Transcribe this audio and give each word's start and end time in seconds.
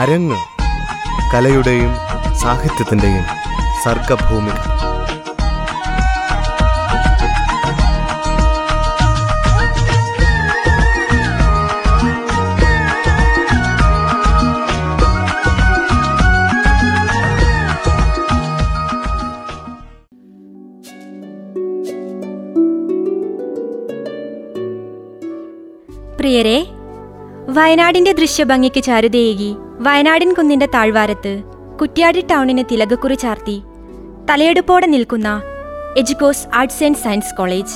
അരങ്ങ് 0.00 0.36
കലയുടെയും 1.32 1.92
സാഹിത്യത്തിന്റെയും 2.42 3.24
സർഗഭൂമിക. 3.84 4.58
പ്രിയരെ 26.18 26.58
വയനാടിന്റെ 27.56 28.12
ദൃശ്യഭംഗിക്ക് 28.12 28.82
ചാരുതയേകി 28.82 29.56
വയനാടിൻ 29.78 30.34
കുന്നിന്റെ 30.34 30.66
താഴ്വാരത്ത് 30.66 31.42
കുറ്റ്യാടി 31.80 32.20
ടൗണിന് 32.30 32.64
തിലകക്കുറി 32.72 33.14
ചാർത്തി 33.14 33.62
തലയെടുപ്പോടെ 34.30 34.86
നിൽക്കുന്ന 34.86 35.42
Educos 35.96 36.46
arts 36.54 36.84
and 36.84 36.96
science 36.96 37.34
college. 37.38 37.74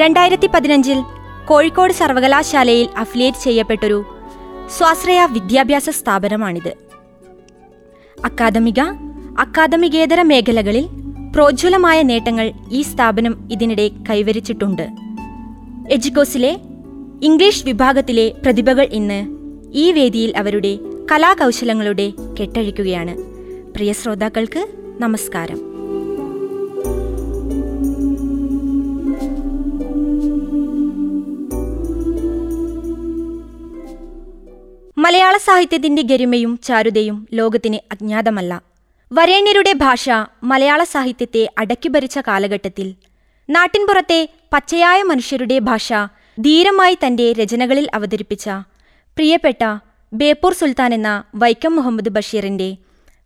രണ്ടായിരത്തി 0.00 0.46
പതിനഞ്ചിൽ 0.46 0.98
കോഴിക്കോട് 1.44 1.92
സർവകലാശാലയിൽ 1.92 2.88
അഫിലിയേറ്റ് 2.96 3.38
ചെയ്യപ്പെട്ടൊരു 3.38 4.04
സ്വാശ്രയ 4.78 5.26
വിദ്യാഭ്യാസ 5.26 5.90
സ്ഥാപനമാണിത്. 5.90 6.72
അക്കാദമിക 8.24 8.80
അക്കാദമികേതര 9.38 10.22
മേഖലകളിൽ 10.22 10.88
പ്രോജ്വലമായ 11.34 12.02
നേട്ടങ്ങൾ 12.02 12.52
ഈ 12.70 12.82
സ്ഥാപനം 12.82 13.48
ഇതിനിടെ 13.52 13.90
കൈവരിച്ചിട്ടുണ്ട്. 14.10 14.88
എജുക്കോസിലെ 15.90 16.52
ഇംഗ്ലീഷ് 17.22 17.64
വിഭാഗത്തിലെ 17.64 18.28
പ്രതിഭകൾ 18.28 18.82
ഇന്ന് 18.82 19.26
ഈ 19.72 19.92
വേദിയിൽ 19.92 20.36
അവരുടെ 20.36 20.78
കലാകൗശലങ്ങളുടെ 21.12 22.12
കെട്ടഴിക്കുകയാണ്. 22.40 23.16
പ്രിയ 23.72 23.92
ശ്രോതാക്കൾക്ക് 23.92 24.66
നമസ്കാരം. 24.98 25.76
മലയാള 34.98 35.36
സാഹിത്യത്തിന്റെ 35.36 36.02
ഗരിമയും 36.02 36.58
ചാരുതയും 36.62 37.26
ലോകത്തിന് 37.32 37.76
അജ്ഞാതമല്ല. 37.92 38.62
വരേണ്യരുടെ 39.12 39.72
ഭാഷ 39.72 40.10
മലയാള 40.42 40.84
സാഹിത്യത്തെ 40.84 41.48
അടക്കിഭരിച്ച 41.58 42.18
കാലഘട്ടത്തിൽ 42.18 42.94
നാട്ടിൻപുറത്തെ 43.50 44.28
പച്ചയായ 44.52 45.02
മനുഷ്യരുടെ 45.02 45.58
ഭാഷ 45.58 45.92
ധീരമായി 46.38 46.94
തന്റെ 46.94 47.32
രചനകളിൽ 47.32 47.86
അവതരിപ്പിച്ച 47.94 48.46
പ്രിയപ്പെട്ട 49.16 49.62
ബേപ്പൂർ 50.12 50.52
സുൽത്താൻ 50.52 50.94
എന്ന 50.94 51.10
വൈക്കം 51.34 51.76
മുഹമ്മദ് 51.76 52.08
ബഷീറിന്റെ 52.08 52.68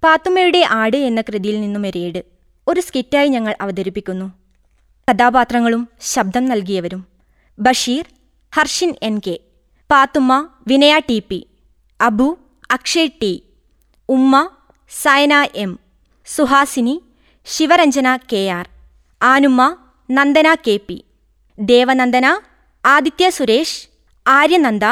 പാത്തുമ്മയുടെ 0.02 0.60
ആട് 0.72 0.96
എന്ന 0.96 1.20
കൃതിയിൽ 1.20 1.60
നിന്നും 1.60 1.86
എരിയേട് 1.86 2.20
ഒരു 2.66 2.80
സ്കിറ്റായി 2.80 3.28
ഞങ്ങൾ 3.28 3.54
അവതരിപ്പിക്കുന്നു. 3.60 4.26
കഥാപാത്രങ്ങളും 5.08 5.82
ശബ്ദം 6.02 6.44
നൽകിയവരും 6.44 7.02
Basheer 7.58 8.04
Harshin 8.52 8.94
N 9.02 9.18
K 9.18 9.36
Pathumma 9.90 10.32
Vinaya 10.66 10.94
T 11.08 11.18
P 11.20 11.38
Abu 12.00 12.28
Akshay 12.70 13.12
T 13.20 13.32
Umma 14.08 14.34
Sayana 14.90 15.34
M 15.54 15.72
Suhasini 16.26 16.94
Sivaranjana 17.46 18.16
K 18.32 18.42
R 18.50 18.66
Anumma 19.20 19.62
Nandana 20.08 20.54
K 20.66 20.76
P 20.88 20.98
Devanandana 21.58 22.26
Aditya 22.84 23.30
Suresh 23.30 23.88
Aryananda 24.26 24.84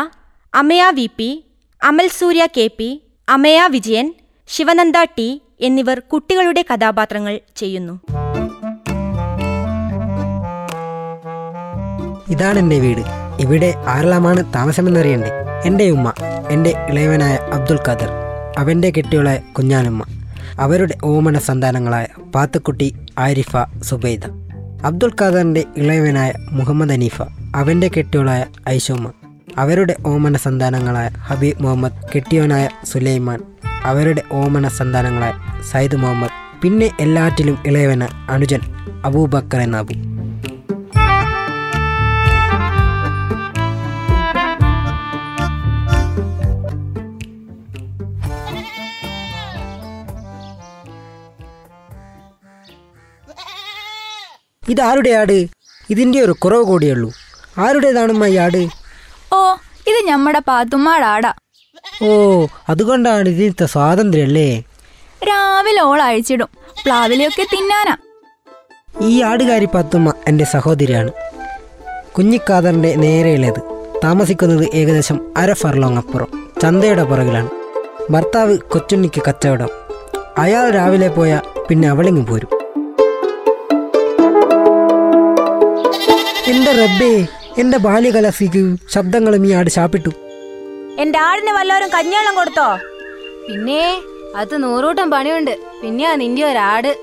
Amaya 0.55 0.91
V 0.91 1.11
P 1.17 1.45
Amal 1.83 2.09
Surya 2.09 2.47
K 2.57 2.71
P 2.79 3.03
Amaya 3.29 3.67
Vijayan 3.71 4.15
Sivananda 4.49 4.95
T 5.19 5.43
എന്നിവർ 5.61 5.99
കുട്ടികളുടെ 5.99 6.63
കഥാപാത്രങ്ങൾ 6.63 7.41
ചെയ്യുന്നു. 7.57 8.01
ഇതാണ് 12.31 12.59
എന്റെ 12.59 12.79
വീട്. 12.79 13.03
ഇവിടെ 13.41 13.75
ആരെല്ലാമാണ് 13.87 14.45
താമസമെന്നറിയണ്ടേ. 14.55 15.31
എന്റെ 15.65 15.91
ഉമ്മ 15.91 16.13
എന്റെ 16.51 16.71
ഇളയവനായ 16.89 17.37
അബ്ദുൽ 17.37 17.79
ഖാദർ 17.89 18.11
അവന്റെ 18.59 18.91
കെട്ടിയോളായ 18.91 19.39
കുഞ്ഞാനുമ്മ 19.53 20.05
അവരുടെ 20.59 20.95
ഓമന 21.05 21.39
സന്താനങ്ങളായ 21.39 22.07
പാത്തുക്കുട്ടി 22.35 22.95
ആരിഫ 23.19 23.57
സുബൈദ. 23.83 24.25
അബ്ദുൽ 24.85 25.13
ഖാദറിന്റെ 25.21 25.65
ഇളയവനായ 25.77 26.33
മുഹമ്മദ് 26.51 26.93
അനീഫ 26.93 27.23
അവന്റെ 27.55 27.89
കെട്ടിയോളായ 27.89 28.43
ഐശോമ 28.69 29.05
അവരുടെ 29.59 29.97
ഓമന 30.07 30.37
സന്താനങ്ങളായ 30.37 31.09
ഹബീബ് 31.21 31.63
മുഹമ്മദ് 31.63 32.01
കെട്ടിയോനായ 32.15 32.69
സുലൈമാൻ 32.85 33.41
അവരുടെ 33.83 34.23
ഓമന 34.33 34.69
സന്താനങ്ങളായ 34.69 35.33
സയ്യിദ് 35.63 35.97
മുഹമ്മദ് 35.97 36.37
പിന്നെ 36.63 36.91
എല്ലാറ്റിലും 37.01 37.59
ഇളയവന 37.67 38.05
അനുജൻ 38.29 38.63
അബൂബക്കർ 39.05 39.61
എന്നാബു 39.61 39.97
ഇതാരുടെ 54.63 55.11
ആട്? 55.11 55.39
ഇതിന്റെ 55.91 56.23
ഒരു 56.23 56.33
കുറവ് 56.33 56.65
കൂടിയുള്ളൂ 56.65 57.11
ആരുടേതാണമ്മ 57.59 58.27
ഈ 58.27 58.37
ആട്? 58.37 58.69
ഓ 59.33 59.55
ഇത് 59.87 60.07
ഞമ്മടെ 60.07 60.39
പാത്തുമ്മാടാടാ. 60.39 61.33
ഓ 62.03 62.47
അതുകൊണ്ടാണ് 62.69 63.29
ഇതിനത്തെ 63.29 63.67
സ്വാതന്ത്ര്യം 63.67 64.25
അല്ലേ 64.25 64.65
രാവിലെ 65.29 65.81
ഓൾ 65.83 66.03
അഴിച്ചിടും 66.03 66.49
പ്ലാവിലൊക്കെ 66.85 67.43
തിന്നാനാ. 67.43 67.97
ഈ 69.01 69.23
ആടുകാരി 69.23 69.65
പത്തുമ്മ 69.65 70.15
എന്റെ 70.29 70.45
സഹോദരിയാണ്. 70.45 71.13
കുഞ്ഞിക്കാതറിന്റെ 72.17 72.95
നേരെയുള്ളത്. 72.95 73.61
താമസിക്കുന്നത് 74.05 74.69
ഏകദേശം 74.75 75.35
അര 75.37 75.53
ഫർലോങ് 75.53 75.97
അപ്പുറം. 75.97 76.51
ചന്തയുടെ 76.63 77.05
പുറകിലാണ്. 77.05 77.51
ഭർത്താവ് 78.11 78.59
കൊച്ചുണ്ണിക്ക് 78.59 79.23
കച്ചവടം. 79.29 79.69
അയാൾ 80.39 80.71
രാവിലെ 80.71 81.09
പോയാൽ 81.09 81.41
പിന്നെ 81.69 81.89
അവളിങ്ങ് 81.89 82.27
പോരും. 82.27 82.49
എന്റെ 86.47 86.73
റബ്ബേ? 86.73 87.27
എന്റെ 87.59 87.79
ബാല്യകലസിക്ക് 87.79 88.77
ശബ്ദങ്ങളും 88.95 89.47
ഈ 89.47 89.53
ആട് 89.53 89.71
ശാപ്പിട്ടു 89.71 90.09
എന്റെ 90.99 91.19
ആടിന് 91.19 91.51
വല്ലവരും 91.51 91.89
കഞ്ഞിവെള്ളം 91.89 92.35
കൊടുത്തോ? 92.35 92.77
പിന്നെ 93.49 94.03
അത് 94.37 94.63
നൂറൂട്ടം 94.63 95.11
പണിയുണ്ട്. 95.11 95.59
പിന്നെയാ 95.83 96.15
നിന്റെ 96.15 96.45
ഒരാട്. 96.45 96.97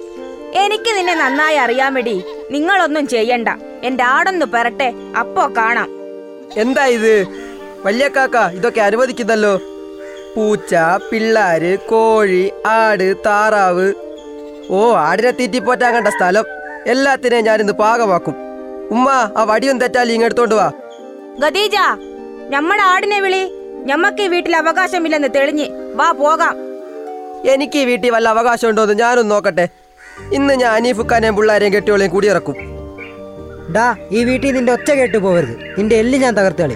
എനിക്ക് 0.55 0.97
നിന്നെ 0.97 1.15
നന്നായി 1.15 1.55
അറിയാമെടി. 1.55 2.23
നിങ്ങളൊന്നും 2.51 3.07
ചെയ്യണ്ട. 3.07 3.49
എന്റെ 3.83 4.03
ആടൊന്ന് 4.03 4.45
പെരട്ടെ 4.45 4.93
അപ്പോ 5.19 5.53
കാണാം. 5.57 5.89
എന്താ 6.57 6.85
ഇത്? 6.85 7.27
വലിയ 7.85 8.07
കാക്ക 8.07 8.37
ഇതൊക്കെ 8.37 8.81
അനുവദിക്കുന്നല്ലോ? 8.81 9.57
പൂച്ച 10.35 10.75
പിള്ളാര് 11.11 11.79
കോഴി 11.79 12.51
ആട് 12.65 13.15
താറാവ്. 13.25 13.93
ഓ 14.69 14.93
ആടിനെ 14.95 15.31
തീറ്റിപ്പോറ്റാകേണ്ട 15.31 16.07
സ്ഥലം. 16.07 16.45
എല്ലാത്തിനെയും 16.87 17.45
ഞാനിന്ന് 17.45 17.73
പാകമാക്കും. 17.73 18.44
ഉമ്മ 18.91 19.33
ആ 19.37 19.43
വടിയും 19.43 19.79
തെറ്റാലി 19.79 20.13
ഇങ്ങെടുത്തോണ്ട് 20.13 20.55
വാ. 20.55 20.71
ഗദീജ 21.39 21.75
ഞമ്മടെ 22.49 22.81
ആടിനെ 22.81 23.19
വിളി. 23.19 23.43
ഞമ്മക്ക് 23.85 24.21
ഈ 24.21 24.27
വീട്ടിൽ 24.27 24.55
അവകാശമില്ലെന്ന് 24.55 25.27
തെളിഞ്ഞ് 25.35 25.95
വാ 25.95 26.11
പോകാം. 26.11 26.55
എനിക്ക് 27.49 27.79
ഈ 27.79 27.85
വീട്ടിൽ 27.85 28.11
വല്ല 28.11 28.29
അവകാശം 28.29 28.69
ഉണ്ടോ 28.69 28.83
എന്ന് 28.83 28.93
ഞാനൊന്നും 28.93 29.29
നോക്കട്ടെ. 29.29 29.67
ഇന്ന് 30.33 30.53
ഞാൻ 30.53 30.71
അനീഫുക്കാനെയും 30.73 31.35
പിള്ളേരെയും 31.35 31.73
കെട്ടിയോളെയും 31.73 32.11
കൂടിയിറക്കും. 32.11 32.55
ഡാ 33.75 33.95
ഈ 34.11 34.23
വീട്ടിൽ 34.23 34.53
നിന്റെ 34.53 34.73
ഒച്ച 34.73 34.91
കേട്ട് 34.91 35.17
പോകരുത് 35.17 35.75
നിന്റെ 35.77 35.95
എല്ല് 35.95 36.17
ഞാൻ 36.19 36.33
തകർത്തളി 36.37 36.75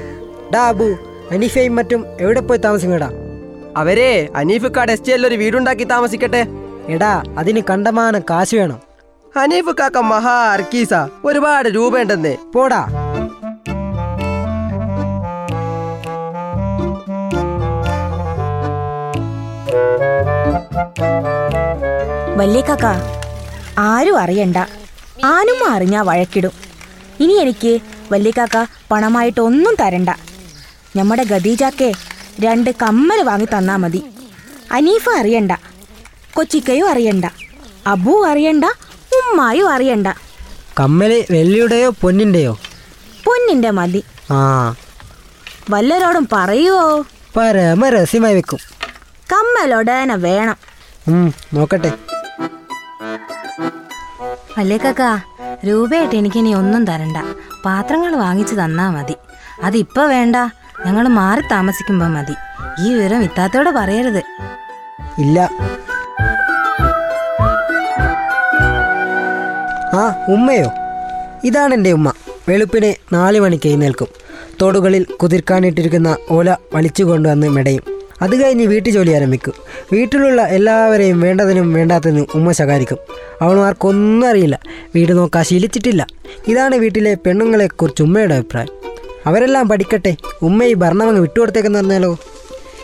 ഡാ 0.53 0.67
അബു 0.67 0.97
അനീഫയും 1.32 1.76
മറ്റും 1.76 2.06
എവിടെ 2.22 2.40
പോയി 2.40 2.59
താമസിക്കടാ 2.59 3.11
അവരെ 3.78 4.29
അനീഫുക്കാട് 4.35 4.91
എസ് 4.91 5.06
ടി 5.08 5.14
ഒരു 5.14 5.35
വീടുണ്ടാക്കി 5.35 5.84
താമസിക്കട്ടെ. 5.84 6.46
എടാ 6.88 7.23
അതിന് 7.38 7.61
കണ്ടമാനം 7.70 8.22
കാശ് 8.29 8.56
വേണം. 8.56 8.89
ഹനീഫ് 9.35 9.76
കാക്ക 9.79 9.97
മഹാ 9.97 10.53
അർക്കീസ. 10.53 10.93
ഒരുപാട് 11.26 11.70
രൂപയുണ്ടെന്നേ. 11.70 12.37
പോടാ. 12.55 12.87
വല്യേക്കാക്ക 22.37 22.85
ആരും 23.78 24.20
അറിയണ്ട. 24.20 24.58
ആനും 25.26 25.72
അറിഞ്ഞാ 25.72 26.02
വഴക്കിടും. 26.02 26.52
ഇനി 27.20 27.34
എനിക്ക് 27.34 27.79
വല്യേക്കാക്ക 28.11 28.66
പണമായിട്ടൊന്നും 28.91 29.75
തരണ്ട. 29.79 30.09
നമ്മുടെ 30.96 31.23
ഗദീജാക്കെ 31.23 31.93
രണ്ട് 32.40 32.70
കമ്മൽ 32.70 33.23
വാങ്ങി 33.23 33.47
തന്നാ 33.58 33.75
മതി. 33.75 34.03
അനീഫ 34.72 35.09
അറിയണ്ട. 35.09 35.52
കൊച്ചിക്കയും 36.34 36.90
അറിയണ്ട. 36.90 37.25
അബു 37.87 38.25
അറിയണ്ട. 38.28 38.66
ഉമ്മായും 39.29 39.70
അറിയണ്ട. 39.70 40.08
കമ്മൽ 40.79 41.26
വെള്ളിയുടെയോ 41.31 41.90
പൊന്നിന്റെയോ? 41.90 42.59
പൊന്നിന്റെ 43.26 43.70
മതി. 43.70 44.03
ആ. 44.31 44.76
വല്ലരോടും 45.70 46.28
പറയുവോ? 46.31 47.05
പരമ 47.37 47.90
രഹസ്യമായി 47.90 48.35
വെക്കും 48.35 48.59
കമ്മലുടനെ 49.31 50.16
വേണം. 50.16 50.55
നോക്കട്ടെ. 51.53 51.91
കക്ക? 54.78 55.02
രൂപയായിട്ട് 55.67 56.16
എനിക്കിനി 56.16 56.53
ഒന്നും 56.53 56.85
തരണ്ട. 56.85 57.17
പാത്രങ്ങൾ 57.66 58.16
വാങ്ങിച്ചു 58.16 58.55
തന്നാ 58.55 58.90
മതി. 58.90 59.16
അതിപ്പോ 59.64 60.05
വേണ്ട. 60.05 60.35
ഞങ്ങൾ 60.85 61.08
മാറി 61.08 61.41
താമസിക്കുമ്പോ 61.41 62.08
മതി. 62.08 62.34
ഈ 62.82 62.93
വിവരം 62.93 63.23
ഇത്താത്തോടെ 63.23 63.72
പറയരുത്. 63.72 64.23
ഇല്ല. 65.17 65.49
ആ 69.99 70.03
ഉമ്മയോ? 70.34 70.69
ഇതാണ് 71.43 71.73
എന്റെ 71.73 71.91
ഉമ്മ. 71.91 72.13
വെളുപ്പിനെ 72.49 72.96
നാല് 73.13 73.40
മണിക്ക് 73.40 73.67
എഴുന്നേൽക്കും 73.69 74.07
തോടുകളിൽ 74.61 75.03
കുതിർക്കാനിട്ടിരിക്കുന്ന 75.03 76.17
ഓല 76.31 76.55
വലിച്ചു 76.73 77.03
കൊണ്ടുവന്ന് 77.03 77.47
മെടയും. 77.47 77.84
അത് 78.22 78.43
കഴിഞ്ഞ് 78.43 78.66
വീട്ടു 78.66 78.90
ജോലി 78.90 79.11
ആരംഭിക്കും. 79.11 79.53
വീട്ടിലുള്ള 79.93 80.41
എല്ലാവരെയും 80.41 81.22
വേണ്ടതിനും 81.22 81.73
വേണ്ടാത്തതിനും 81.73 82.28
ഉമ്മ 82.35 82.51
ശകാരിക്കും. 82.51 82.97
അവളുമാർക്കൊന്നും 83.41 84.28
അറിയില്ല. 84.28 84.59
വീട് 84.96 85.13
നോക്കാൻ 85.17 85.43
ശീലിച്ചിട്ടില്ല. 85.43 86.07
ഇതാണ് 86.47 86.75
വീട്ടിലെ 86.75 87.13
പെണ്ണുങ്ങളെക്കുറിച്ച് 87.13 88.03
ഉമ്മയുടെ 88.03 88.35
അഭിപ്രായം. 88.35 88.73
അവരെല്ലാം 89.25 89.69
പഠിക്കട്ടെ. 89.69 90.16
ഉമ്മ 90.41 90.63
ഈ 90.63 90.73
ഭരണമങ്ങ് 90.73 91.22
വിട്ടുകൊടുത്തേക്കെന്ന് 91.22 91.79
പറഞ്ഞാലോ? 91.79 92.11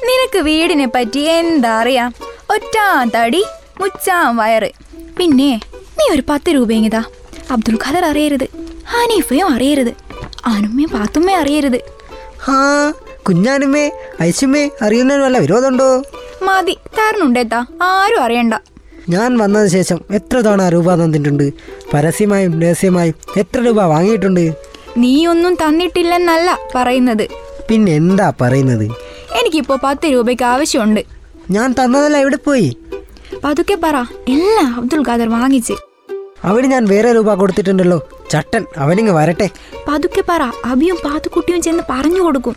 നിനക്ക് 0.08 0.40
വീടിനെ 0.40 0.88
പറ്റി 0.96 1.20
എന്താ 1.20 1.70
അറിയാം? 1.70 2.14
ഒറ്റാം 2.56 3.12
തടി 3.16 3.44
മുച്ചാം 3.82 4.38
വയറ്. 4.38 4.72
പിന്നെ 5.18 5.62
നീ 6.00 6.16
ഒരു 6.16 6.24
പത്ത് 6.30 6.50
രൂപയെങ്കിതാ 6.50 7.04
അബ്ദുൽ 7.52 7.76
ഖാദർ 7.76 8.06
അറിയരുത്. 8.06 8.44
ഹനീഫയും 8.88 9.50
അറിയരുത്. 9.50 9.94
അനുമ്മയും 10.46 10.90
പാത്തുമ്മയും 10.90 11.40
അറിയരുത്. 11.40 11.80
ഹാ 12.42 12.94
കുഞ്ഞാനുമ്മേ 13.28 13.92
ഐശുമ്മേ 14.22 14.70
അറിയുന്നതിന് 14.82 15.24
വല്ല 15.24 15.38
വിരോധമുണ്ടോ? 15.38 16.04
മതി 16.44 16.78
തരണുണ്ടേത്താ 16.98 17.66
ആരും 17.82 18.22
അറിയണ്ട. 18.22 18.54
ഞാൻ 19.10 19.38
വന്നതിന് 19.38 19.70
ശേഷം 19.70 20.02
എത്ര 20.12 20.38
തവണ 20.38 20.70
രൂപ 20.70 20.96
തന്നിട്ടുണ്ട്? 20.96 21.54
പരസ്യമായും 21.94 22.62
രഹസ്യമായും 22.62 23.16
എത്ര 23.38 23.60
രൂപ 23.62 23.82
വാങ്ങിയിട്ടുണ്ട്? 23.82 24.54
നീ 24.98 25.26
ഒന്നും 25.26 25.56
തന്നിട്ടില്ലെന്നല്ല 25.56 26.60
പറയുന്നത്. 26.76 27.28
പിന്നെ 27.70 27.92
എന്താ 27.92 28.34
പറയുന്നത്? 28.42 28.86
എനിക്കിപ്പോ 29.40 29.78
പത്ത് 29.84 30.06
രൂപയ്ക്ക് 30.06 30.44
ആവശ്യമുണ്ട്. 30.44 31.02
ഞാൻ 31.52 31.76
തന്നതല്ല 31.80 32.18
എവിടെ 32.18 32.36
പോയി? 32.36 32.78
പതുക്കെ 33.44 33.78
പറ. 33.84 33.96
എല്ലാം 34.30 34.76
അബ്ദുൽ 34.76 35.02
ഖാദർ 35.08 35.30
വാങ്ങിച്ച്. 35.30 35.74
അവിടെ 36.46 36.68
ഞാൻ 36.68 36.86
വേറെ 36.86 37.14
രൂപ 37.14 37.34
കൊടുത്തിട്ടുണ്ടല്ലോ. 37.34 38.10
ചട്ടൻ 38.32 38.66
അവനിങ്ങ് 38.78 39.14
വരട്ടെ. 39.14 39.50
പതുക്കെ 39.88 40.24
പറ. 40.30 40.42
അബിയും 40.66 40.98
പാത്തുക്കുട്ടിയും 41.06 41.62
ചെന്ന് 41.62 41.84
പറഞ്ഞു 41.90 42.22
കൊടുക്കും. 42.22 42.56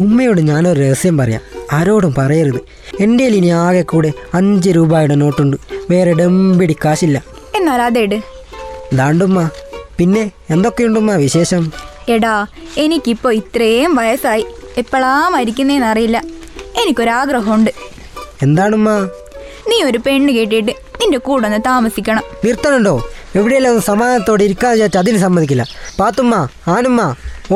ഉമ്മയോട് 0.00 0.40
ഞാനൊരു 0.40 0.80
രഹസ്യം 0.80 1.18
പറയാം. 1.18 1.40
ആരോടും 1.72 2.14
പറയരുത്. 2.18 2.60
എന്റെ 3.00 3.24
ഇനി 3.24 3.46
ആകെ 3.46 3.82
കൂടെ 3.82 4.12
അഞ്ച് 4.34 4.70
രൂപയുടെ 4.70 5.14
നോട്ടുണ്ട്. 5.14 5.56
വേറെ 5.90 6.12
ഡമ്പിടി 6.12 6.76
കാശില്ല. 6.84 7.24
എന്നാൽ 7.56 7.82
അതെട്. 7.82 8.22
ദാണ്ടുമ്മ 8.92 9.50
പിന്നെ 9.98 10.30
എന്തൊക്കെയുണ്ടുമ്മ 10.50 11.12
വിശേഷം? 11.12 11.72
എടാ 12.08 12.46
എനിക്കിപ്പോ 12.76 13.32
ഇത്രയും 13.32 13.94
വയസ്സായി. 13.96 14.46
എപ്പോഴാ 14.76 15.28
മരിക്കുന്നേന്നറിയില്ല 15.28 16.24
എനിക്കൊരാഗ്രഹമുണ്ട്. 16.82 17.70
എന്താണുമ്മ? 18.42 19.08
നീ 19.68 19.82
ഒരു 19.82 19.98
പെണ്ണ് 19.98 20.32
കേട്ടിട്ട് 20.32 20.72
നിന്റെ 20.72 21.18
കൂടെ 21.18 21.46
ഒന്ന് 21.46 21.58
താമസിക്കണം. 21.66 22.22
നിർത്തണുണ്ടോ? 22.44 23.04
എവിടെയെല്ലാം 23.38 23.72
ഒന്ന് 23.72 23.82
സമാധാനത്തോടെ 23.90 24.44
ഇരിക്കാതെ 24.48 24.74
വിചാരിച്ച് 24.76 24.98
അതിന് 25.02 25.18
സമ്മതിക്കില്ല. 25.24 25.64
പാത്തുമ്മ 25.98 26.34
ആനുമ്മ 26.74 27.00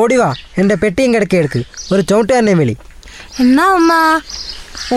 ഓടിവാ 0.01 0.29
എന്റെ 0.61 0.75
പെട്ടിയും 0.83 1.11
കിടക്കെടുക്ക് 1.15 1.61
ഒരു 1.93 2.03
ചോട്ടുകാരനെ 2.11 2.55
വിളി. 2.61 2.75
എന്നാ 3.43 3.65
ഉമ്മ? 3.79 3.93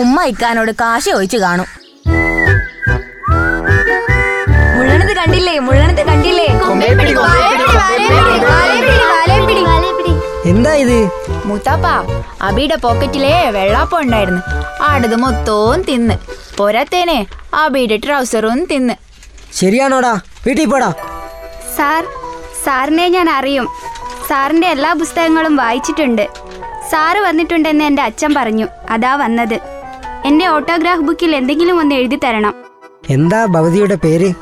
ഉമ്മ 0.02 0.24
ഇക്കാനോട് 0.32 0.72
കാശ് 0.82 1.10
ചോദിച്ചു 1.14 1.38
കാണും. 1.44 1.68
മുള്ളണത് 4.76 5.12
കണ്ടില്ലേ? 5.20 5.54
മുള്ളണത് 5.68 6.02
കണ്ടില്ലേ? 6.10 6.46
എന്താ 10.52 10.72
ഇത്? 10.82 10.98
മുത്താപ്പ 11.48 11.86
അബിയുടെ 12.48 12.76
പോക്കറ്റിലെ 12.84 13.34
വെള്ളാപ്പം 13.56 14.00
ഉണ്ടായിരുന്നു 14.04 14.42
ആടത് 14.88 15.16
മൊത്തവും 15.24 15.80
തിന്ന്. 15.88 16.16
പോരാത്തേനെ 16.58 17.18
അബിയുടെ 17.64 17.96
ട്രൗസറും 18.04 18.60
തിന്ന്. 18.72 18.94
ശരിയാണോടാ? 19.54 20.20
വീട്ടിൽ 20.46 20.66
പോടാ. 20.66 20.94
സാർ 21.76 22.06
സാറിനെ 22.64 23.08
ഞാൻ 23.08 23.30
അറിയും. 23.30 23.68
സാറിന്റെ 24.28 24.66
എല്ലാ 24.66 24.92
പുസ്തകങ്ങളും 24.92 25.56
വായിച്ചിട്ടുണ്ട്. 25.56 26.28
സാറ് 26.90 27.18
വന്നിട്ടുണ്ടെന്ന് 27.18 27.84
എന്റെ 27.84 28.02
അച്ഛൻ 28.02 28.34
പറഞ്ഞു. 28.34 28.66
അതാ 28.90 29.14
വന്നത്. 29.14 29.58
എന്റെ 30.24 30.46
ഓട്ടോഗ്രാഫ് 30.46 31.00
ബുക്കിൽ 31.00 31.36
എന്തെങ്കിലും 31.36 31.80
ഒന്ന് 31.80 31.94
എഴുതി 31.94 32.18
തരണം. 32.24 32.54
എന്താ 33.10 33.44
ഭവതിയുടെ 33.44 33.94
പേര്? 33.94 34.34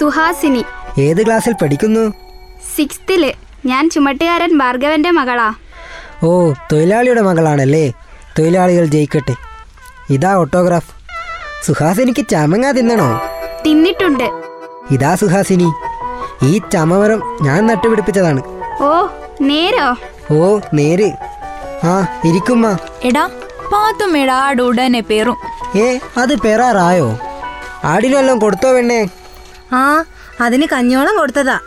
സുഹാസിനി. 0.00 0.64
ഏത് 0.98 1.26
ക്ലാസ്സിൽ 1.26 1.52
പഠിക്കുന്നു? 1.52 2.12
സിക്സ്ത്തിൽ. 2.76 3.34
ഞാൻ 3.66 3.90
ചുമട്ടുകാരൻ 3.90 4.58
ഭാർഗവന്റെ 4.58 5.10
മകളാ. 5.10 5.52
ഓ 6.22 6.52
തൊഴിലാളിയുടെ 6.72 7.20
മകളാണല്ലേ? 7.20 7.92
തൊഴിലാളികൾ 8.38 8.84
ജയിക്കട്ടെ. 8.84 9.34
ഇതാ 10.10 10.34
ഓട്ടോഗ്രാഫ്. 10.34 10.90
സുഹാസിനിക്ക് 11.66 12.28
ചമങ്ങാ 12.28 12.70
തിന്നണോ? 12.70 13.20
തിന്നിട്ടുണ്ട്. 13.66 14.28
ഇതാ 14.90 15.14
സുഹാസിനി 15.14 15.68
ഈ 16.42 16.60
ചമമരം 16.72 17.22
ഞാൻ 17.42 17.66
നട്ടുപിടിപ്പിച്ചതാണ്. 17.66 18.40
ഓ 18.82 18.90
നേരോ? 19.40 19.88
ഓ 20.30 20.60
നേര്. 20.74 21.08
ആ 21.84 21.94
ഇരിക്കുമ്മ. 22.24 22.76
എടാ 23.04 23.24
പാത്തുമ്മയുടെ 23.72 24.32
ആട് 24.32 24.62
ഉടനെ 24.62 25.00
പേറും. 25.00 25.36
ഏ 25.76 25.98
അത് 26.16 26.34
പേറാറായോ? 26.36 27.18
ആടിനെല്ലാം 27.84 28.38
കൊടുത്തോ 28.38 28.70
വേണേ 28.70 29.08
ആ 29.72 30.04
അതിന് 30.40 30.66
കഞ്ഞോളം 30.72 31.16
കൊടുത്തതാ. 31.18 31.58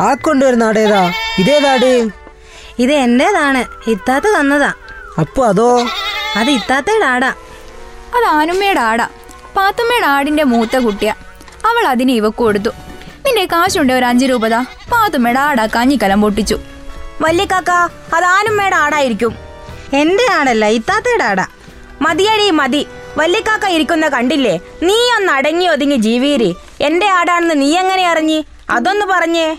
ആ 0.00 0.14
കൊണ്ടുവരുന്ന 0.14 0.64
ആടേതാ? 0.64 1.02
ഇതേതാട് 1.38 2.10
ഇത് 2.78 2.92
എന്റേതാണ് 2.92 3.90
ഇത്താത്ത 3.90 4.24
തന്നതാ. 4.24 4.72
അപ്പോ 5.20 5.46
അതോ? 5.46 5.68
അത് 6.36 6.50
ഇത്താത്തയുടെ 6.50 7.04
ആടാ. 7.04 7.34
അത് 8.16 8.24
ആനുമ്മയുടെ 8.24 8.80
ആടാ. 8.80 9.08
പാത്തുമ്മയുടെ 9.56 10.06
ആടിന്റെ 10.06 10.44
മൂത്ത 10.44 10.76
കുട്ടിയാ. 10.76 11.14
അവൾ 11.64 11.86
അതിനെ 11.86 12.12
ഇവക്ക് 12.12 12.36
കൊടുത്തു. 12.36 12.70
നിന്റെ 13.26 13.44
കാശുണ്ട് 13.44 13.92
ഒരു 13.92 14.04
അഞ്ച് 14.04 14.26
രൂപതാ 14.26 14.64
പാത്തുമ്മയുടെ 14.92 15.40
ആടാ 15.40 15.66
കഞ്ഞിക്കലം 15.66 16.22
പൊട്ടിച്ചു. 16.22 16.60
കാക്ക 17.44 17.70
അത് 18.14 18.24
ആടായിരിക്കും. 18.74 19.34
എന്റെ 19.92 20.32
ആടല്ല 20.32 20.66
ഇത്താത്തയുടെ 20.66 21.24
ആടാ. 21.24 21.46
മതിയടി 22.02 22.50
മതി. 22.50 22.86
വല്യക്കാക്ക 23.16 23.66
ഇരിക്കുന്ന 23.66 24.08
കണ്ടില്ലേ? 24.08 24.60
നീ 24.82 24.94
ഒന്ന് 25.16 25.32
അടങ്ങി 25.32 25.66
ഒതുങ്ങി 25.66 25.96
ജീവീരി 25.96 26.56
എന്റെ 26.80 27.06
ആടാണെന്ന് 27.06 27.60
നീ 27.60 27.78
എങ്ങനെ 27.78 28.08
അറിഞ്ഞി? 28.08 28.46
അതൊന്ന് 28.70 29.06
പറഞ്ഞേ. 29.06 29.56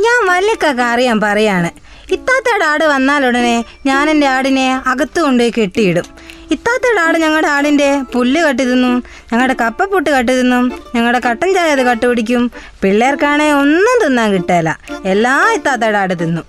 ഞാൻ 0.00 0.26
വല്യക്കൊക്കെ 0.26 0.82
അറിയാൻ 0.82 1.20
പറയാണ്. 1.20 1.70
ഇത്താത്തയുടെ 2.12 2.64
ആട് 2.64 2.84
വന്നാലുടനെ 2.84 3.64
ഞാൻ 3.86 4.10
എന്റെ 4.10 4.26
ആടിനെ 4.26 4.82
അകത്തു 4.86 5.20
കൊണ്ടുപോയി 5.20 5.52
കെട്ടിയിടും. 5.58 6.04
ഇത്താത്തയുടെ 6.50 7.00
ആട് 7.00 7.18
ഞങ്ങളുടെ 7.18 7.48
ആടിന്റെ. 7.48 8.02
പുല്ല് 8.14 8.40
കട്ടി 8.40 8.64
തിന്നും 8.64 9.04
ഞങ്ങളുടെ 9.32 9.54
കപ്പപ്പുട്ട് 9.60 10.10
കട്ടി 10.10 10.32
തിന്നും 10.32 10.72
ഞങ്ങളുടെ 10.94 11.20
കട്ടൻ 11.26 11.54
ചായ 11.54 11.70
അത് 11.70 11.82
കട്ടുപിടിക്കും. 11.82 12.52
പിള്ളേർക്കാണെ 12.82 13.52
ഒന്നും 13.52 14.06
തിന്നാൻ 14.06 14.32
കിട്ടേല. 14.32 14.76
എല്ലാ 15.04 15.52
ഇത്താത്തയുടെ 15.54 15.98
ആട് 15.98 16.14
തിന്നും. 16.20 16.44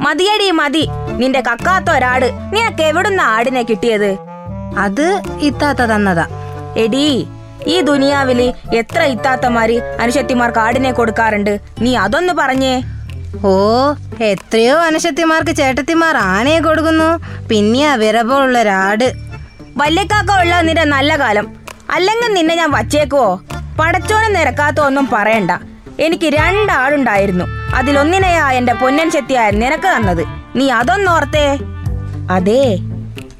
മതിയടി 0.00 0.50
മതി. 0.50 0.88
നിന്റെ 1.10 1.40
കക്കാത്ത 1.40 1.90
ഒരാട്. 1.90 2.32
നിനക്ക് 2.52 2.82
എവിടുന്ന 2.82 3.20
ആടിനെ 3.20 3.62
കിട്ടിയത്? 3.62 4.16
അത് 4.78 5.22
ഇത്താത്ത 5.40 5.78
തന്നതാ. 5.78 6.26
എടി 6.76 7.26
ഈ 7.66 7.80
ദുനിയാവിൽ 7.80 8.52
എത്ര 8.74 9.02
ഇത്താത്തമാര് 9.02 9.96
അനുശക്തിമാർക്ക് 10.00 10.58
ആടിനെ 10.58 10.92
കൊടുക്കാറുണ്ട്? 10.92 11.60
നീ 11.80 11.96
അതൊന്ന് 11.96 12.32
പറഞ്ഞേ. 12.32 12.82
ഓ 13.44 13.92
എത്രയോ 14.20 14.76
അനശക്തിമാർക്ക് 14.78 15.56
ചേട്ടത്തിമാർ 15.56 16.16
ആനയെ 16.16 16.58
കൊടുക്കുന്നു. 16.60 17.08
പിന്നെയാ 17.48 17.94
വിരപമുള്ള 17.94 18.60
ഒരാട് 18.60 19.12
വല്യക്കാക്ക 19.76 20.40
ഉള്ള 20.40 20.60
നിന്റെ 20.60 20.84
നല്ല 20.84 21.16
കാലം. 21.20 21.46
അല്ലെങ്കിൽ 21.90 22.34
നിന്നെ 22.34 22.54
ഞാൻ 22.54 22.70
വച്ചേക്കുവോ? 22.70 23.40
പടച്ചോനെ 23.80 24.28
നിരക്കാത്ത 24.28 24.80
ഒന്നും 24.80 25.08
പറയണ്ട. 25.12 25.50
എനിക്ക് 26.00 26.26
രണ്ടാളുണ്ടായിരുന്നു. 26.26 27.44
അതിലൊന്നിനെയാ 27.74 28.50
എന്റെ 28.50 28.72
പൊന്നൻ 28.72 29.10
ശക്തിയായ 29.10 29.50
നിനക്ക് 29.50 29.88
തന്നത്. 29.96 30.24
നീ 30.56 30.70
അതൊന്നോർത്തേ 30.70 31.58
അതെ 32.30 32.76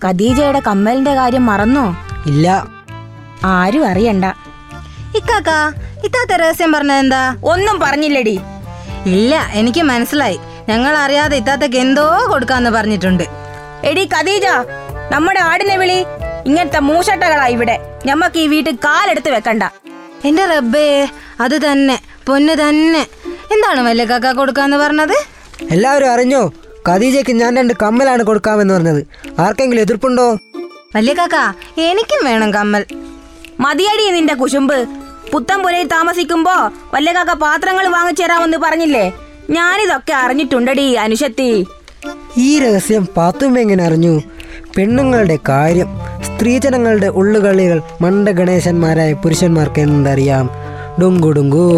ഖദീജയുടെ 0.04 0.60
കമ്മലിന്റെ 0.60 1.14
കാര്യം 1.14 1.46
മറന്നോ? 1.46 1.84
ഇല്ല. 2.26 2.46
ആരും 3.44 3.88
അറിയണ്ട. 3.88 4.24
ഇക്കാക്ക 5.16 5.50
ഇത്താത്ത 6.04 6.32
രഹസ്യം 6.40 6.72
പറഞ്ഞത് 6.72 6.96
എന്താ 6.96 7.36
ഒന്നും 7.44 7.80
പറഞ്ഞില്ലടി. 7.80 8.40
ഇല്ല 9.06 9.46
എനിക്ക് 9.52 9.82
മനസ്സിലായി. 9.82 10.38
ഞങ്ങൾ 10.68 10.96
അറിയാതെ 10.96 11.36
ഇത്താത്തക്ക് 11.36 11.76
എന്തോ 11.76 12.26
കൊടുക്കാന്ന് 12.30 12.70
പറഞ്ഞിട്ടുണ്ട്. 12.70 13.24
എടി 13.84 14.08
ഖദീജ 14.14 14.46
നമ്മുടെ 15.12 15.40
ആടിനെ 15.40 15.76
വിളി. 15.76 16.04
ഇങ്ങനത്തെ 16.46 16.78
മൂശട്ടകളാ 16.78 17.46
ഇവിടെ. 17.46 17.76
ഞമ്മക്ക് 18.06 18.38
ഈ 18.38 18.46
വീട്ടിൽ 18.46 18.74
കാലെടുത്ത് 18.74 19.30
വെക്കണ്ട. 19.30 19.62
എന്റെ 20.24 20.44
റബ്ബേ 20.46 21.08
അത് 21.40 21.56
തന്നെ 21.66 22.00
പൊന്ന് 22.26 22.52
തന്നെ. 22.52 23.06
എന്താണ് 23.52 23.80
വല്യക്കാക്ക 23.80 24.32
കൊടുക്കാന്ന് 24.32 24.76
പറഞ്ഞത്? 24.76 25.16
എല്ലാവരും 25.70 26.12
അറിഞ്ഞോ? 26.12 26.52
ഖദീജയ്ക്ക് 26.88 27.32
ഞാൻ 27.32 27.56
രണ്ട് 27.56 27.74
കമ്മലാണ് 27.82 28.22
കൊടുക്കാമെന്ന് 28.22 28.74
പറഞ്ഞത്. 28.74 29.06
ആർക്കെങ്കിലും 29.38 29.82
എതിർപ്പുണ്ടോ? 29.82 30.38
വല്യ 30.96 31.12
കാക്ക 31.12 31.36
എനിക്കും 31.80 32.24
വേണം 32.24 32.50
കമ്മൽ. 32.54 32.84
മതിയടി 33.60 34.10
നിന്റെ 34.10 34.34
കുശുമ്പ്. 34.34 34.86
പുത്തൻപുരയിൽ 35.32 35.86
താമസിക്കുമ്പോ 35.86 36.54
വല്ലക്കാക്ക 36.94 37.32
പാത്രങ്ങൾ 37.32 37.88
വാങ്ങിച്ചു 37.88 38.22
തരാമെന്ന് 38.22 38.56
പറഞ്ഞില്ലേ? 38.56 39.12
ഞാനിതൊക്കെ 39.50 40.12
അറിഞ്ഞിട്ടുണ്ടടി 40.12 40.94
അനുശത്തി 40.94 41.66
ഈ 42.36 42.48
രഹസ്യം 42.60 43.06
പാത്തുമ്മ 43.16 43.58
എങ്ങനെ 43.58 43.84
അറിഞ്ഞു? 43.84 44.22
പെണ്ണുങ്ങളുടെ 44.76 45.38
കാര്യം 45.48 45.88
സ്ത്രീജനങ്ങളുടെ 46.22 47.06
ഉള്ളുകളികൾ 47.06 47.82
മണ്ട 48.00 48.28
ഗണേശന്മാരായ 48.28 49.12
പുരുഷന്മാർക്ക് 49.12 49.80
എന്തറിയാം? 49.80 50.50
ഡുങ്കു 51.02 51.28
ഡുങ്കു. 51.28 51.72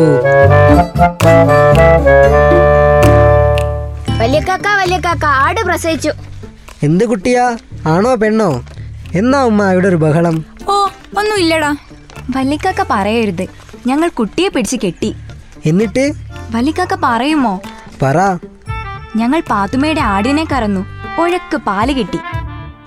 വലിയ 4.21 4.41
കാക്ക 4.41 4.63
വലിയ 4.79 4.99
കാക്ക 4.99 5.25
ആട് 5.25 5.61
പ്രസവിച്ചു. 5.61 6.13
എന്ത് 6.83 7.05
കുട്ടിയാ? 7.05 7.57
ആണോ 7.87 8.15
പെണ്ണോ? 8.15 8.65
എന്നാ 9.15 9.45
ഉമ്മ 9.45 9.73
ഇവിടെ 9.73 9.89
ഒരു 9.89 9.97
ബഹളം? 9.97 10.45
ഓ 10.69 10.87
ഒന്നുമില്ലടാ 11.19 11.77
വല്ലിക്കാക്ക 12.37 12.85
പറയരുത്. 12.91 13.47
ഞങ്ങൾ 13.87 14.09
കുട്ടിയെ 14.09 14.49
പിടിച്ച് 14.49 14.77
കെട്ടി. 14.85 15.17
എന്നിട്ട്? 15.67 16.13
വല്ലിക്കാക്ക 16.51 16.99
പറയുമോ? 17.03 17.61
പറ. 18.03 18.17
ഞങ്ങൾ 19.17 19.43
പാത്തുമ്മയുടെ 19.51 20.01
ആടിനെ 20.01 20.45
കറന്നു. 20.53 20.87
ഒഴക്ക് 21.21 21.57
പാൽ 21.57 21.93
കിട്ടി. 21.93 22.19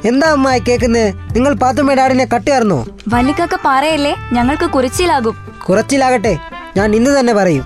എന്താ 0.06 0.27
അമ്മായി 0.32 0.60
കേക്കുന്നേ? 0.60 1.13
നിങ്ങൾ 1.36 1.53
പാത്തുമ്മയുടെ 1.53 2.01
ആടിനെ 2.01 2.25
കട്ടിയാർന്നോ? 2.25 2.86
വല്ലിക്കൊക്കെ 3.13 3.58
പറയല്ലേ? 3.65 4.15
ഞങ്ങൾക്ക് 4.32 4.65
കുറിച്ചിലാകും. 4.65 5.36
കുറച്ചിലാകട്ടെ. 5.65 6.38
ഞാൻ 6.77 6.96
ഇന്ന് 6.96 7.20
തന്നെ 7.20 7.34
പറയും. 7.34 7.63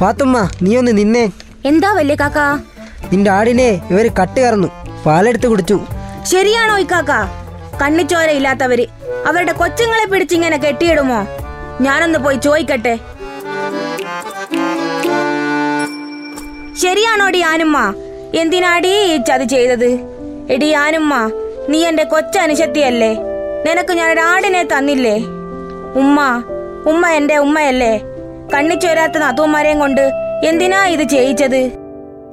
പാത്തുമ്മ 0.00 0.48
നീ 0.62 0.76
ഒന്ന് 0.76 0.92
നിന്നേ. 0.98 1.30
എന്താ 1.64 1.92
വല്യ 1.92 2.14
കാക്ക 2.14 2.38
നിന്റെ 3.12 3.30
ആടിനെ 3.30 3.82
ഇവർ 3.90 4.06
കട്ടുകറന്നു 4.20 4.68
പാലെടുത്ത് 5.06 5.46
കുടിച്ചു. 5.46 5.80
ശരിയാണോ 6.24 6.78
ഇക്കാക്ക? 6.78 7.10
കണ്ണിച്ചോര 7.82 8.30
ഇല്ലാത്തവര്. 8.30 8.86
അവരുടെ 9.26 9.52
കൊച്ചുങ്ങളെ 9.52 10.06
പിടിച്ചിങ്ങനെ 10.06 10.56
കെട്ടിയിടുമോ? 10.56 11.26
ഞാനൊന്ന് 11.80 12.18
പോയി 12.18 12.36
ചോദിക്കട്ടെ. 12.36 12.98
ശരിയാണോടി 16.82 17.40
ആനുമ്മ? 17.40 17.94
എന്തിനാടി 18.34 18.88
ഈ 18.88 19.16
ചതി 19.16 19.44
ചെയ്തത്? 19.44 19.90
എടി 20.50 20.72
ആനുമ്മ 20.72 21.41
നീ 21.68 21.86
എന്റെ 21.86 22.04
കൊച്ചനുശക്തിയല്ലേ? 22.04 23.16
നിനക്ക് 23.66 23.92
ഞാൻ 23.92 24.20
ആടിനെ 24.20 24.62
തന്നില്ലേ? 24.64 25.16
ഉമ്മ 25.94 26.42
ഉമ്മ 26.86 27.08
എന്റെ 27.08 27.36
ഉമ്മയല്ലേ? 27.36 27.98
കണ്ണിച്ചോരാത്ത 28.54 29.18
നാത്തൂന്മാരെയും 29.18 29.78
കൊണ്ട് 29.78 30.00
എന്തിനാ 30.44 30.86
ഇത് 30.86 31.02
ചെയ്യിച്ചത്? 31.02 31.72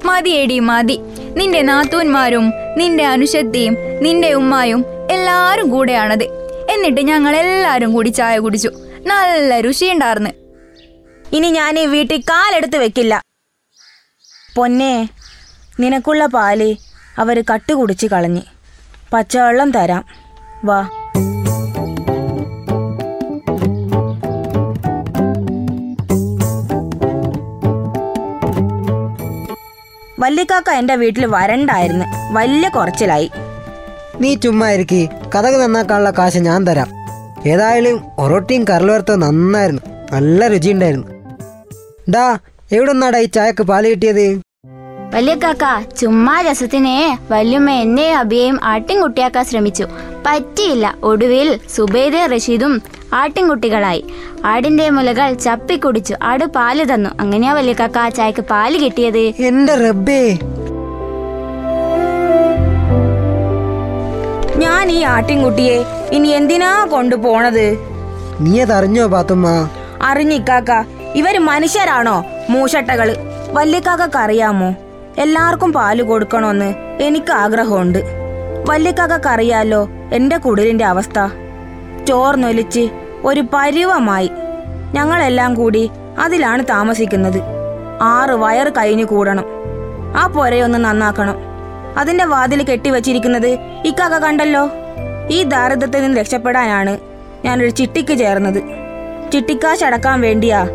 മതിയേടി 0.04 0.58
മതി. 0.58 1.00
നിന്റെ 1.36 1.62
നാത്തൂന്മാരും 1.62 2.52
നിന്റെ 2.76 3.04
അനുശക്തിയും 3.04 3.76
നിന്റെ 4.00 4.32
ഉമ്മായും 4.32 4.84
എല്ലാരും 5.10 5.70
കൂടെയാണത്. 5.70 6.24
എന്നിട്ട് 6.70 7.00
ഞങ്ങൾ 7.00 7.36
എല്ലാരും 7.36 7.92
കൂടി 7.92 8.08
ചായ 8.08 8.38
കുടിച്ചു. 8.38 8.68
നല്ല 9.06 9.60
രുചിയുണ്ടാർന്ന്. 9.60 10.30
ഇനി 11.32 11.50
ഞാൻ 11.50 11.78
ഈ 11.78 11.86
വീട്ടിൽ 11.86 12.20
കാലെടുത്ത് 12.20 12.76
വെക്കില്ല. 12.76 13.20
പൊന്നെ 14.56 15.08
നിനക്കുള്ള 15.80 16.26
പാൽ 16.26 16.76
അവർ 17.18 17.44
കട്ടുകുടിച്ച് 17.54 18.06
കളഞ്ഞ്. 18.06 18.42
പച്ചവെള്ളം 19.12 19.70
തരാം. 19.70 20.04
വാ. 20.64 20.88
വല്യക്കാക്ക 30.20 30.70
എന്റെ 30.70 30.96
വീട്ടിൽ 30.96 31.26
വരണ്ടായിരുന്നു. 31.26 32.04
വലിയ 32.32 32.68
കുറച്ചിലായി. 32.68 33.30
നീ 34.20 34.34
ചുമ്മാ 34.34 34.70
ഇരിക്കി. 34.70 35.08
കഥക് 35.34 35.62
നന്നാക്കാനുള്ള 35.62 36.10
കാശ് 36.10 36.38
ഞാൻ 36.38 36.66
തരാം. 36.66 36.88
ഏതായാലും 37.46 38.02
ഒറോട്ടിയും 38.18 38.64
കരളുവരത്തോ 38.64 39.14
നന്നായിരുന്നു. 39.14 39.82
നല്ല 40.12 40.46
രുചിയുണ്ടായിരുന്നു. 40.46 41.06
ഡാ 42.10 42.38
എവിടെ 42.72 42.92
നിന്നാടാ 42.92 43.18
ഈ 43.18 43.24
ചായക്ക് 43.24 43.62
പാൽ 43.62 43.88
കിട്ടിയത്? 43.88 44.49
വലിയ 45.14 45.34
കാക്ക 45.34 45.64
ചുമ്മാ 45.96 46.40
രസത്തിനെ 46.40 47.18
വല്യമ്മ 47.30 47.70
എന്നെ 47.70 48.14
അബിയെയും 48.14 48.64
ആട്ടിൻകുട്ടിയാക്കാൻ 48.64 49.44
ശ്രമിച്ചു. 49.44 49.86
പറ്റിയില്ല. 50.26 50.94
ഒടുവിൽ 51.02 51.60
സുബൈദ 51.76 52.16
റഷീദും 52.34 52.82
ആട്ടിൻകുട്ടികളായി. 53.14 54.04
ആടിന്റെ 54.44 54.90
മുലകൾ 54.90 55.32
ചപ്പിക്കുടിച്ചു 55.32 56.14
ആട് 56.22 56.44
പാൽ 56.44 56.94
തന്നു. 56.94 57.10
അങ്ങനെയാ 57.20 57.52
വലിയ 57.52 57.72
കാക്ക 57.72 58.08
ചായക്ക് 58.08 58.40
പാൽ 58.40 58.78
കിട്ടിയത്? 58.78 59.18
എന്റെ 59.18 59.74
റബ്ബേ. 59.74 60.22
ഞാൻ 64.56 64.90
ഈ 64.90 65.02
ആട്ടിൻകുട്ടിയെ 65.02 65.84
ഇനി 66.12 66.28
എന്തിനാ 66.28 66.84
കൊണ്ടുപോണത് 66.84 67.66
നീ 68.40 68.60
അതറിഞ്ഞോ 68.60 69.06
പാത്തുമ്മ? 69.06 69.70
അറിഞ്ഞിക്കാക്ക 70.02 70.70
ഇവർ 71.16 71.38
മനുഷ്യരാണോ? 71.38 72.24
മൂഷട്ടകൾ 72.50 73.16
വല്യക്കാക്കറിയാമോ 73.50 74.16
അറിയാമോ? 74.16 74.74
എല്ലാവർക്കും 75.18 75.72
പാൽ 75.72 76.02
കൊടുക്കണമെന്ന് 76.02 76.74
എനിക്ക് 77.02 77.32
ആഗ്രഹമുണ്ട്. 77.32 77.98
വല്യക്കാക്കറിയാലോ 78.68 79.88
എന്റെ 80.12 80.36
കുടിലിന്റെ 80.36 80.84
അവസ്ഥ. 80.84 81.26
ചോർന്നൊലിച്ച് 82.04 82.90
ഒരു 83.24 83.44
പരിവമായി 83.54 84.30
ഞങ്ങളെല്ലാം 84.92 85.54
കൂടി 85.54 85.90
അതിലാണ് 86.18 86.64
താമസിക്കുന്നത്. 86.64 87.42
ആറ് 88.02 88.30
വയർ 88.30 88.68
കഴിഞ്ഞു 88.68 89.04
കൂടണം. 89.04 89.44
ആ 90.16 90.26
പൊരയൊന്ന് 90.26 90.78
നന്നാക്കണം. 90.78 91.36
അതിന്റെ 91.98 92.24
വാതിൽ 92.24 92.62
കെട്ടിവച്ചിരിക്കുന്നത് 92.62 93.58
ഇക്കാക്ക 93.84 94.12
കണ്ടല്ലോ? 94.12 94.70
ഈ 95.30 95.42
ദാരിദ്ര്യത്തിൽ 95.42 96.02
നിന്ന് 96.02 96.20
രക്ഷപ്പെടാനാണ് 96.20 96.98
ഞാനൊരു 97.44 97.70
ചിട്ടിക്ക് 97.70 98.18
ചേർന്നത്. 98.18 98.62
ചിട്ടിക്കാശടക്കാൻ 99.32 100.20
വേണ്ടിയാ 100.20 100.68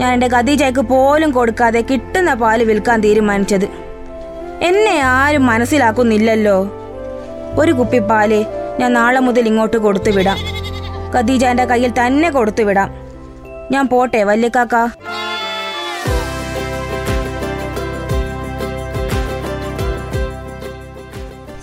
ഞാൻ 0.00 0.12
എന്റെ 0.12 0.28
ഖദീജയ്ക്ക് 0.28 0.80
പോലും 0.80 1.30
കൊടുക്കാതെ 1.30 1.84
കിട്ടുന്ന 1.90 2.34
പാൽ 2.34 2.64
വിൽക്കാൻ 2.64 3.00
തീരുമാനിച്ചത്. 3.00 3.64
എന്നെ 4.62 5.00
ആരും 5.00 5.46
മനസ്സിലാക്കുന്നില്ലല്ലോ. 5.46 6.70
ഒരു 7.58 7.72
കുപ്പി 7.72 7.98
പാൽ 7.98 8.46
ഞാൻ 8.78 8.92
നാളെ 8.92 9.20
മുതൽ 9.20 9.46
ഇങ്ങോട്ട് 9.46 9.76
കൊടുത്തു 9.76 10.10
വിടാം. 10.10 10.38
ഖദീജ 11.16 11.44
എന്റെ 11.44 11.64
കയ്യിൽ 11.64 11.90
തന്നെ 11.90 12.30
കൊടുത്തു 12.30 12.62
വിടാം. 12.62 12.90
ഞാൻ 13.70 13.88
പോട്ടെ 13.88 14.22
വല്യക്കാക്ക 14.24 14.74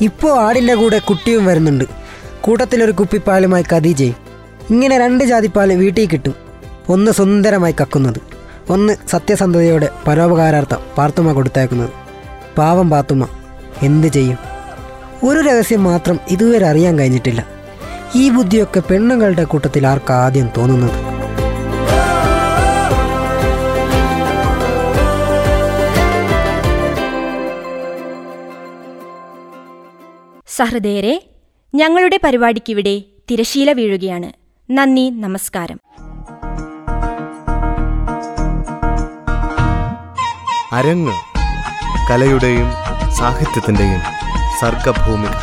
ഇപ്പോൾ 0.01 0.39
ആടിന്റെ 0.39 0.75
കൂടെ 0.75 0.99
കുട്ടിയും 0.99 1.45
വരുന്നുണ്ട്. 1.45 1.85
കൂട്ടത്തിലൊരു 2.41 2.91
കുപ്പിപ്പാലുമായി 2.91 3.65
കദീജയും 3.73 4.15
ഇങ്ങനെ 4.69 4.97
രണ്ട് 4.97 5.23
ജാതിപ്പാൽ 5.23 5.73
വീട്ടിൽ 5.73 6.05
കിട്ടും. 6.05 6.42
ഒന്ന് 6.89 7.11
സുന്ദരമായി 7.11 7.75
കക്കുന്നത്. 7.81 8.19
ഒന്ന് 8.69 8.97
സത്യസന്ധതയോടെ 9.09 9.89
പരോപകാരാർത്ഥം 10.07 10.77
പാർത്തുമ്മ 10.97 11.33
കൊടുത്തേക്കുന്നത് 11.33 11.89
പാവം 12.57 12.89
പാത്തുമ്മ 12.89 13.27
എന്ത് 13.81 14.07
ചെയ്യും? 14.07 14.37
ഒരു 15.23 15.39
രഹസ്യം 15.39 15.83
മാത്രം 15.83 16.19
ഇതുവരെ 16.29 16.65
അറിയാൻ 16.65 16.99
കഴിഞ്ഞിട്ടില്ല. 16.99 17.47
ഈ 18.15 18.29
ബുദ്ധിയൊക്കെ 18.29 18.79
പെണ്ണുങ്ങളുടെ 18.79 19.43
കൂട്ടത്തിൽ 19.43 19.87
ആർക്കാദ്യം 19.87 20.49
തോന്നുന്നത്? 20.57 21.13
സഹൃദയരെ 30.47 31.23
ഞങ്ങളുടെ 31.75 32.19
പരിപാടിക്കിവിടെ 32.23 33.03
തിരശീല 33.31 33.71
വീഴുകയാണ്. 33.71 34.33
നന്ദി 34.71 35.09
നമസ്കാരം. 35.09 35.79
അരങ്ങ് 40.73 41.15
കലയുടെയും 42.09 42.69
സാഹിത്യത്തിന്റെയും 43.17 44.01
സർഗഭൂമിക 44.59 45.35